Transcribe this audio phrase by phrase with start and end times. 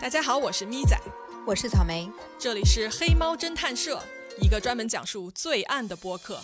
[0.00, 0.96] 大家好，我是咪仔，
[1.44, 2.08] 我是草莓，
[2.38, 4.00] 这里是黑猫侦探社，
[4.40, 6.38] 一个专门讲述罪案的播客。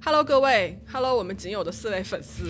[0.00, 2.44] Hello，各位，Hello，我们仅有的四位粉丝。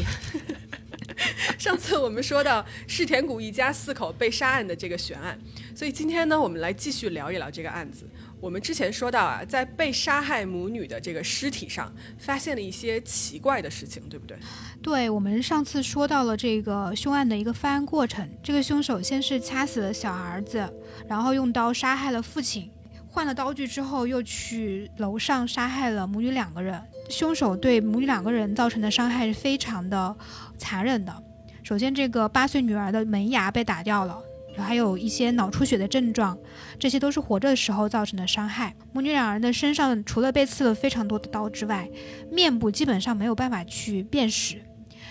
[1.67, 5.37] 上次我们说到世田谷一家四口被杀案的这个悬案，
[5.75, 8.09] 所以今天呢，我们来继续聊一聊这个案子。
[8.41, 14.39] 我们之前说到啊，在被杀害母女的这个尸体上，发现了一些奇怪的事情，对不对？
[14.81, 18.31] 对，我们上次说到了这个凶案的一个犯案过程。
[18.45, 20.73] 这个凶手先是掐死了小儿子，
[21.09, 22.71] 然后用刀杀害了父亲，
[23.09, 26.81] 换了刀具之后，又去楼上杀害了母女两个人。
[27.11, 30.17] 凶手对母女两个人造成的伤害是非常的
[30.57, 31.25] 残忍的。
[31.67, 34.17] 首先，这个八岁女儿的门牙被打掉了，
[34.57, 36.39] 还有一些脑出血的症状，
[36.79, 38.73] 这些都是活着的时候造成的伤害。
[38.93, 41.91] 母女两人的身上除了被刺了非常多的刀之外，
[42.31, 44.63] 面部基本上没有办法去辨识，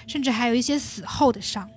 [0.07, 1.69] 甚至还有一些死后的伤，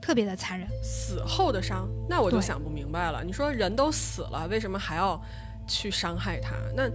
[0.00, 0.68] 特别的残忍。
[0.80, 3.24] 死后的伤，那我就想不明白了。
[3.24, 5.20] 你说人都死了，为什么还要
[5.66, 6.52] 去伤害他？
[6.76, 6.88] 那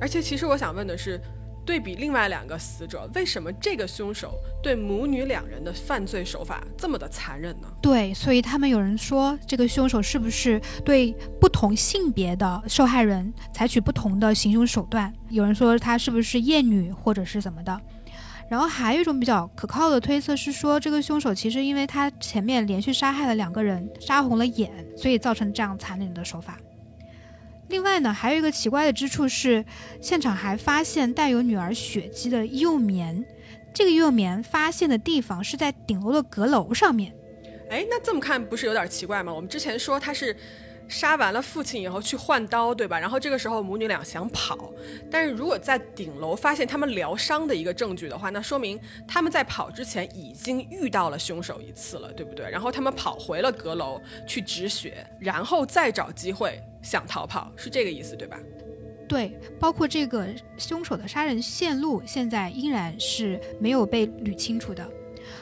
[0.00, 1.20] 而且其实我想问的是。
[1.64, 7.68] 对比另外两个死者，为什么这个凶手对母女两人的犯罪手法这么的残忍呢？
[7.80, 15.12] 对，所以他们有人说，这个凶手是不是对不同性别的受害人采取不同的行凶手段？
[15.28, 17.80] 有人说他是不是厌女或者是怎么的？
[18.50, 26.58] 然后还有一种比较可靠的推测是说，这个凶手其实因为他前面连续杀害了两个人，杀红了眼，所以造成这样残忍的手法。
[27.72, 29.64] 另外呢，还有一个奇怪的之处是，
[29.98, 33.24] 现场还发现带有女儿血迹的幼棉。
[33.72, 37.14] 这个幼棉发现的地方是在顶楼的阁楼上面。
[37.72, 39.32] 哎，那这么看不是有点奇怪吗？
[39.32, 40.36] 我们之前说他是。
[40.88, 42.98] 杀完了父亲以后去换刀，对吧？
[43.00, 44.70] 然后这个时候母女俩想跑，
[45.10, 52.50] 但是如果在顶楼发现他们疗伤的一个证据的话，那说明他们在跑之前已经遇到了凶手一次了，对不对？
[52.50, 58.38] 然后他们跑回了阁楼去止血，然后再找机会想逃跑，是这个意思，对吧？
[59.08, 64.86] 对，包括这个凶手的杀人线路，现在依然是没有被捋清楚的，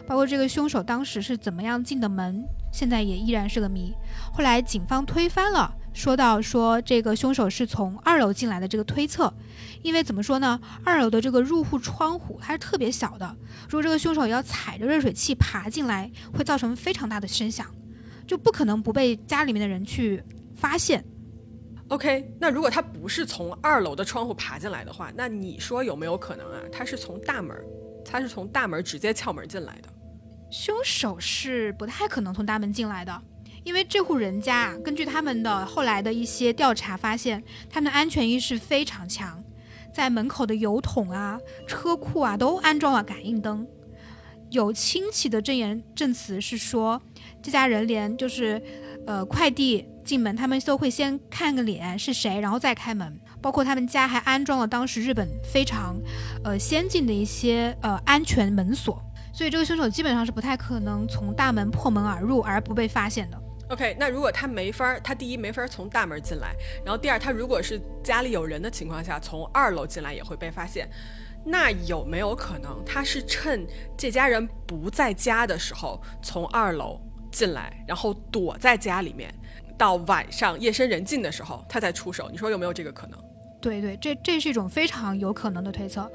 [0.07, 2.45] 包括这个凶手当时是怎么样进的门。
[2.73, 3.93] 现在也依然是个谜。
[4.33, 9.33] 后来警方推翻了，说到说这个凶手是从二楼进来的这个推测，
[9.83, 10.61] 因为怎么说呢？
[10.85, 13.37] 二楼的这个入户窗户它是特别小的，
[13.69, 17.67] 如果这个凶手要踩着热水器爬进来，会造成非常大的声响，
[18.25, 20.23] 就不可能不被家里面的人去
[20.55, 21.05] 发现。
[21.89, 26.61] OK，那如果他不是从二楼的窗户爬进来的话，那你说有没有可能啊？
[26.71, 27.57] 他是从大门，
[28.05, 29.89] 他是从大门直接撬门进来的？
[30.51, 33.23] 凶手是不太可能从大门进来的，
[33.63, 39.43] 因为这户人家根据他们的后来的一些调查发现，他们的安全意识非常强，
[39.95, 41.39] 在门口的油桶啊、
[41.69, 43.67] 车库啊都安装了感应灯。
[44.51, 47.01] 有亲戚的证言证词是说，
[47.41, 48.61] 这家人连就是
[49.07, 53.21] 呃快递进门，他们都会先看个脸是谁，然后再开门。
[53.41, 56.01] 包括他们家还安装了当时日本非常
[56.45, 59.03] 呃先进的一些呃安全门锁。
[59.33, 63.41] 所以这个凶手基本上是不太可能从大门破门而入而不被发现的。
[63.69, 66.53] OK，那如果他没法，他第一没法从大门进来，
[66.85, 70.91] 然后第二，他如果是家里有人的情况下，从二楼进来也会被发现。
[71.45, 73.65] 那有没有可能他是趁
[73.97, 77.01] 这家人不在家的时候从二楼
[77.31, 79.33] 进来，然后躲在家里面，
[79.79, 82.29] 到晚上夜深人静的时候他再出手？
[82.29, 83.30] 你说有没有这个可能？
[83.61, 86.11] 对对，这这是一种非常有可能的推测。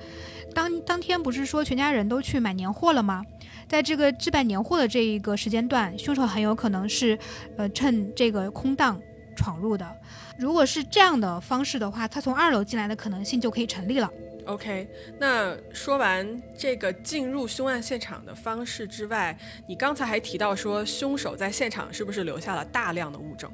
[0.54, 3.24] 当当天不是说全家人都去买年货了吗？
[3.68, 7.18] 在这个置办年货的这一个时间段，凶手很有可能是，
[7.58, 9.00] 呃，趁这个空档
[9.36, 9.96] 闯入的。
[10.38, 14.10] 如果是这样的方式的话，他从二楼进来的可能性就可以成立了。
[14.46, 14.88] OK，
[15.20, 19.36] 那说完这个进入凶案现场的方式之外，
[19.68, 23.52] 你刚才还提到说凶手在现场是不是留下了大量的物证？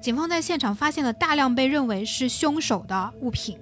[0.00, 3.58] 警方在现场发现了大量被认为是凶手的物品。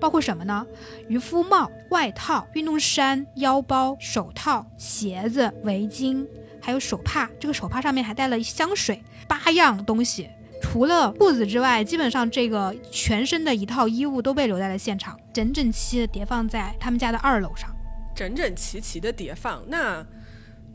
[0.00, 0.66] 包括什么呢？
[1.08, 6.26] 渔夫帽、外套、运动衫、腰包、手套、鞋子、围巾，
[6.60, 7.30] 还有手帕。
[7.38, 10.28] 这个手帕上面还带了香水，八样东西。
[10.60, 17.70] 除了裤子之外，基本上这个全身的一套衣物都被留在了现场，整整齐齐的叠放在他们家的二楼上。
[18.14, 20.04] 整整齐齐的叠放，那，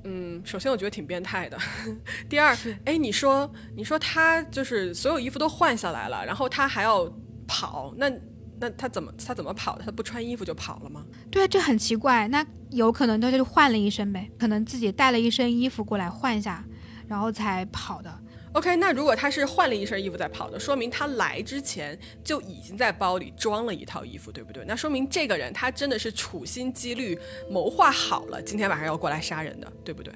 [0.04, 1.58] 嗯，首先我觉得挺变态的。
[2.30, 2.56] 第二，
[2.86, 7.12] 哎，你说，你说他就是所有衣服都换下来了，然后他还要
[7.48, 8.12] 跑，那？
[8.60, 9.84] 那他怎么他怎么跑的？
[9.84, 11.04] 他不穿衣服就跑了吗？
[11.30, 12.28] 对啊，这很奇怪。
[12.30, 16.64] 那有可能他就换了一身呗，可能自己带了一身衣服过来换一下，
[17.08, 18.23] 然后才跑的。
[18.54, 24.64] OK，那如果他是换了一身衣服在跑的，说明他来之前就已经在包里装了一套衣服，对不对？
[24.68, 27.18] 那说明这个人他真的是处心积虑
[27.50, 30.14] 谋划好了，今天晚上要过来杀人的，对不对？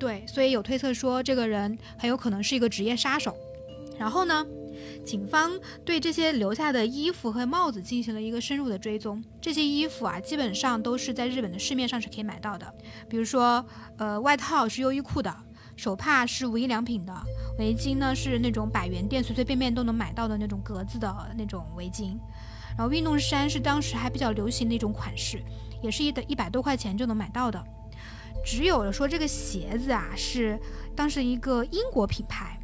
[0.00, 3.36] 对，所以有推测说这个人很有可能是一个职业杀手。
[3.96, 4.44] 然后呢，
[5.04, 5.52] 警方
[5.84, 9.22] 对这些留下的衣服和帽子进行了一个深入的追踪。
[9.40, 12.74] 这些衣服啊，基本上都是在日本的市面上是可以买到的，
[13.08, 13.64] 比如说，
[13.98, 15.32] 呃，外套是优衣库的。
[15.80, 17.22] 手帕是无印良品的，
[17.58, 22.18] 围巾呢是那种百元店随随便便都能买到的那种格子的那种围巾，
[22.76, 25.42] 然后运动衫是当时还比较流行的一种款式，
[25.82, 27.64] 也是一的一百多块钱就能买到的。
[28.44, 30.60] 只有说这个鞋子啊是
[30.94, 32.59] 当时一个英国品牌，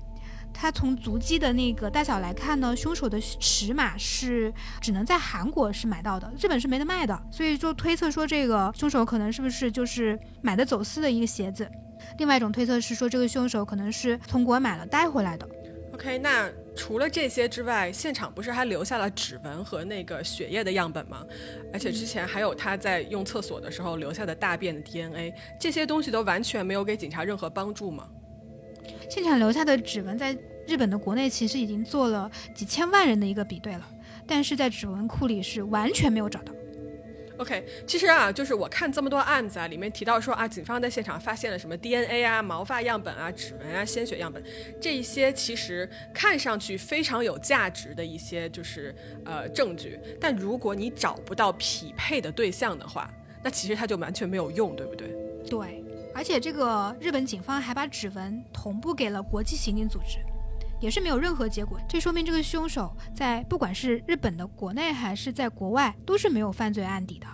[0.58, 11.70] 它从足迹的那个大小来看呢，凶手的尺码是只能在韩国是买到的，日本是没得卖的，所以就推测说这个凶手可能是不是就是买的走私的一个鞋子。
[12.18, 15.46] 另外一种推测是说，这个凶手可能是从国外买了带回来的。
[15.92, 21.24] OK，那除了这些之外，现场不是还留下了指纹和那个血液的样本吗？
[21.72, 28.06] 而且之前还有他在用厕所的时候留下的大便的 DNA，这些东西都完全没有给警察任何帮助吗？
[29.08, 30.36] 现场留下的指纹在
[30.66, 33.88] 日本的国内其实已经做了几千万人的一个比对了，
[34.26, 36.52] 但是在指纹库里是完全没有找到。
[37.38, 44.42] OK，其实啊，就是我看这么多案子啊，里面提到说啊，警方在现场发现了什么 DNA 啊、毛发样本啊、指纹啊、鲜血样本，
[44.80, 48.94] 这一些其实看上去非常有价值的一些就是
[49.26, 53.12] 呃证据，但如果你找不到匹配的对象的话，
[53.44, 55.08] 那其实它就完全没有用，对不对？
[55.46, 55.84] 对，
[56.16, 60.18] 而且这个日本警方还把指纹同步给了国际刑警组织，
[60.80, 67.26] 也是没有任何结果，这说明这个凶手在不管是日本的国内还是在国外都是没有犯罪案底的。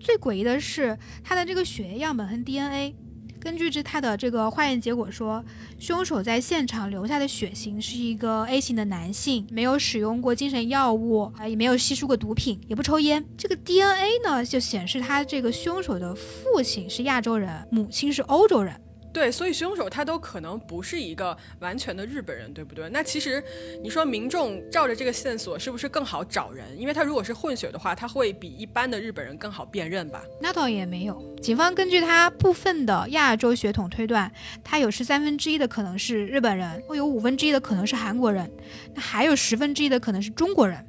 [0.00, 2.96] 最诡异的是，他的这个血液样本和 DNA，
[3.44, 5.44] 根据这他的这个化验结果说，
[5.78, 13.22] 凶手在现场留下的血型是一个 A 型的男性，没有使用过精神药物，啊，也没有吸食过毒品，也不抽烟。
[13.36, 18.74] 这个 DNA 呢，就显示他这个凶手的父亲是亚洲人，母亲是欧洲人。
[19.14, 22.88] 对，所以凶手他都可能不是一个完全的日本人，对不对？
[22.90, 23.42] 那其实
[23.80, 26.66] 你说民众照着这个线索是不是更好找人？
[26.76, 30.20] 因为他如果是混血的话，他会比一般的日本人更好辨认吧？
[30.42, 34.30] 那倒也没有，警方根据他部分的亚洲血统推断，
[34.64, 38.50] 他有十三分之一的可能是日本人，会有五分之一的可能是韩国人，
[38.94, 40.84] 那还有十分之一的可能是中国人。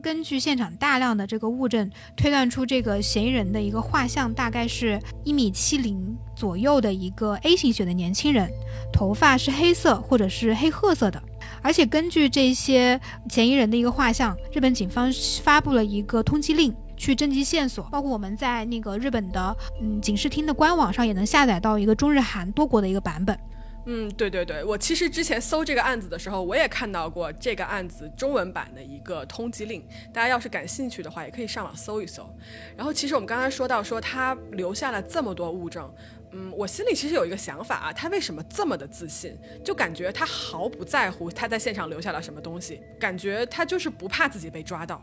[0.00, 8.50] 根据现场大量的这个物证推断出，这个嫌疑人的一个画像大概是一米七零左右的一个 A 型血的年轻人，
[8.92, 11.22] 头发是黑色或者是黑褐色的。
[11.62, 12.98] 而且根据这些
[13.28, 15.12] 嫌疑人的一个画像，日本警方
[15.42, 17.84] 发布了一个通缉令，去征集线索。
[17.90, 23.38] 包括我们在那个日本的嗯警视厅的官网上也能下载到一个中日韩多国的一个版本。
[23.86, 29.82] 嗯，对对对，我其实之前搜这个案子的时候，我也看到过这个案子中文版的一个通缉令。
[30.12, 32.28] 大家要是感兴趣的话，也可以上网搜一搜。
[32.76, 35.90] 然后，其实我们刚才说到说他留下了这么多物证，
[36.32, 39.36] 嗯，我心里其实有一个想法啊，他为什么这么的自信？
[39.64, 45.02] 就感觉他毫不在乎他在现场留下了什么东西，感觉他就是不怕自己被抓到。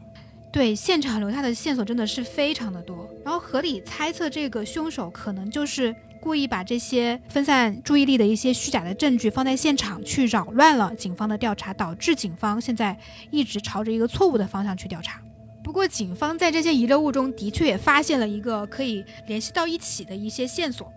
[0.52, 3.10] 对，现场留下的线索真的是非常的多。
[3.26, 5.94] 然后合理猜测，这个凶手可能就是。
[6.18, 12.98] 故意把这些分散注意力的一些虚假的证据放在现场，去扰乱了警方的调查，导致警方现在
[13.32, 15.22] 一直朝着一个错误的方向去调查。
[15.64, 20.92] 不过，警方在这些遗留物中的确也发现了一个可以联系到一起的一些线索，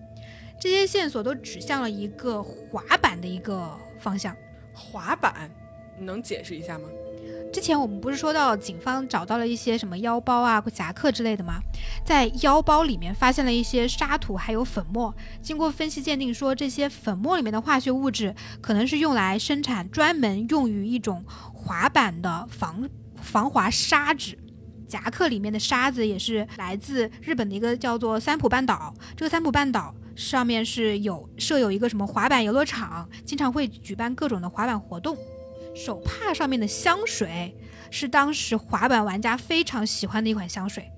[0.61, 4.37] 这些线索都指向了一个滑板的一个方向。
[4.73, 5.51] 滑板，
[5.99, 6.85] 能解释一下吗？
[7.53, 11.61] 之前我们不是说到警方找到了一些什么腰包啊、夹克之类的吗？
[12.05, 15.13] 在腰包里面发现了一些沙土，还有粉末。
[15.43, 22.89] 经过分析鉴定，说这些粉末里面的化学物质可能是用来生产专门用于一种滑板的防
[23.21, 24.39] 防滑砂纸。
[24.87, 28.93] 夹克里面的沙子也是来自日本的一个叫做三浦半岛。
[29.17, 35.17] 这个三浦半岛上面是有设有一个什么滑板游乐场，经常会举办各种的滑板活动。
[35.75, 37.57] 手帕上面的香水
[37.91, 40.91] 是当时滑板玩家非常喜欢的一款香水。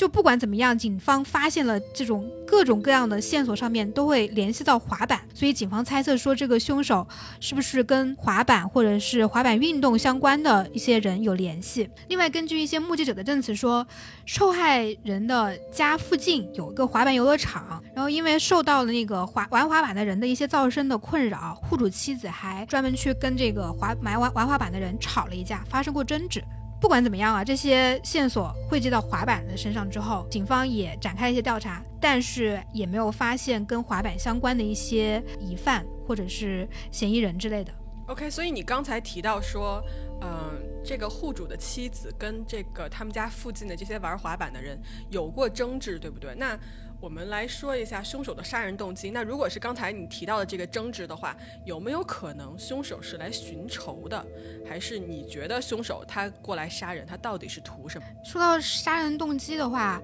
[0.00, 7.06] 就不管怎么样，警方发现了这种各种各样的线索，上面都会联系到滑板，所以警方猜测说这个凶手
[7.38, 11.86] 是不是跟滑板或者是滑板运动相关的一些人有联系。
[12.08, 13.86] 另外，根据一些目击者的证词说，
[14.24, 26.42] 受害人的家附近有一个滑板游乐场，然后因为受到了那个滑玩滑板的人的一些噪声的困扰，户主妻子还专门去跟这个滑买玩玩滑板的人吵了一架，发生过争执。
[26.80, 37.70] 不管怎么样啊，这些线索汇集到滑板的身上之后，警方也展开了一些调查，但是也没有发现跟滑板相关的一些疑犯或者是嫌疑人之类的。
[38.06, 39.84] OK，所以你刚才提到说，
[40.22, 46.34] 嗯，这个户主的妻子跟这个他们家附近的这些玩滑板的人有过争执，对不对？
[46.34, 46.58] 那
[47.00, 49.10] 我们来说一下凶手的杀人动机。
[49.10, 54.24] 那如果是刚才你提到的这个争执的话，有没有可能凶手是来寻仇的？
[54.68, 58.06] 还是你觉得凶手他过来杀人，他到底是图什么？
[58.22, 60.00] 说到杀人动机的话，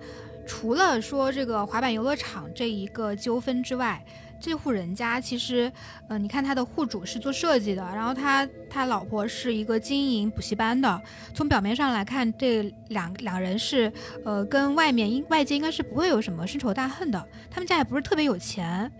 [0.46, 4.02] 除了说这个滑板游乐场这一个纠纷之外，
[4.38, 5.72] 这户人家其实，
[6.08, 11.02] 呃，你看他的户主是做设计的，然后他他老婆是一个经营补习班的。
[11.34, 13.92] 从表面上来看，这两两人是，
[14.24, 17.28] 呃，跟外面应外界应该是不会有什么深仇大恨的。
[17.50, 18.92] 他们家也不是特别有钱，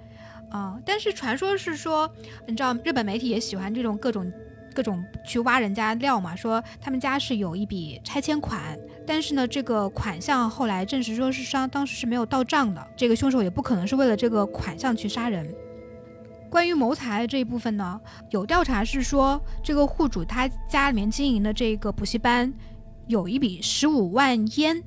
[0.50, 2.10] 啊，但是传说是说，
[2.46, 4.32] 你知道日本媒体也喜欢这种各种。
[4.76, 15.50] 各种去挖人家料嘛，说他们家是有一笔拆迁款，但是呢，这个款项后来证实说是商当时是没有到账的，这个凶手也不可能是为了这个款项去杀人。
[16.50, 22.52] 关于谋财这一部分呢，有调查是说，这个户主他家里面经营的这个补习班
[23.06, 24.82] 有一笔十五万烟。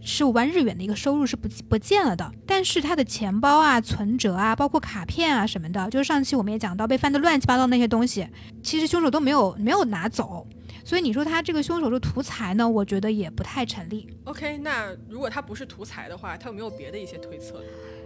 [0.00, 8.26] 十五万日元的一个收入是不不见了的，但是他的钱包啊、存折啊、包括卡片啊什么的，就是上期我们也讲到被翻的乱七八糟那些东西，
[8.62, 10.46] 其实凶手都没有没有拿走，
[10.84, 12.68] 所以你说他这个凶手是图财呢？
[12.68, 14.08] 我觉得也不太成立。
[14.24, 17.62] OK，那如果他不是图财的话，他有没有别的一些推测？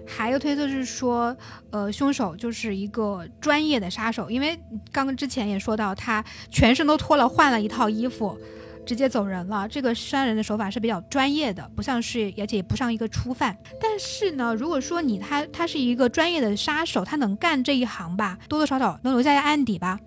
[0.06, 1.36] 还有推测是说，
[1.70, 4.58] 呃，凶手就是一个专业的杀手，因为
[4.90, 8.36] 刚刚之前也说到，他全身都脱了，换了一套衣服。
[8.84, 13.56] 直接走人了，这个杀人的手法是比较专业的，不像是，而且也不像一个初犯。
[13.80, 19.98] 但是呢，如果说你他他是一个专业的杀手，他能干这一行吧，多多少少能留下案底吧。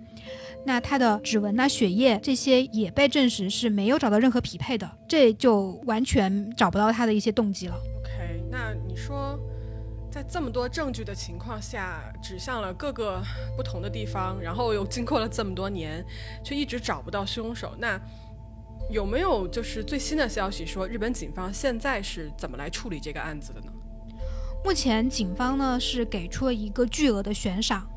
[0.65, 7.75] 那他的指纹呐、血液这些也被证实是没有找到任何匹配的，这就完全找不到他的一些动机了。
[7.75, 9.39] OK，那你说，
[10.11, 13.21] 在这么多证据的情况下，指向了各个
[13.55, 16.03] 不同的地方，然后又经过了这么多年，
[16.43, 18.01] 却一直找不到凶手，那？
[18.89, 23.67] 有没有就是最新的消息说日本警方现在是怎么来处理这个案子的呢？
[24.63, 27.87] 目前警方呢是给出了一个巨额的悬赏，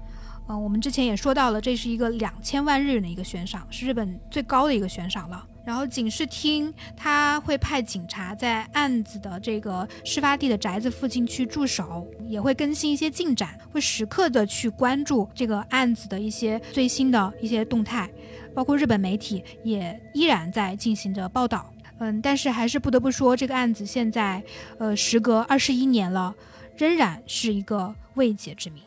[0.49, 5.47] 嗯，我们之前也说到了，这是一个两千万日元的一个悬赏，是日本最高的一个悬赏了。
[5.65, 18.11] 然后警视厅他会派警察在案子的这个事发地的宅子附近去驻守，也会更新一些进展，会时刻的去关注这个案子的一些最新的一些动态。
[18.59, 24.43] 包括日本媒体也依然在进行着报道，嗯，但是还是不得不说，这个案子现在，
[24.81, 26.35] 呃，时隔二十一年了，
[26.77, 28.83] 仍然是一个未解之谜。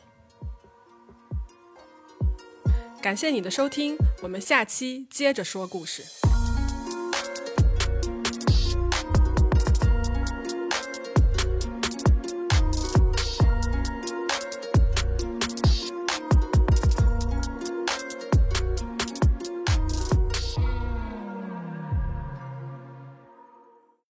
[3.00, 6.31] 感谢你的收听，我们下期接着说故事。